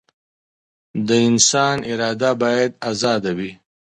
[1.07, 3.51] د انسان اراده بايد ازاده وي.